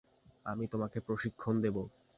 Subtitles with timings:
[0.45, 1.81] আমি তোমাকে প্রশিক্ষণ দেবো।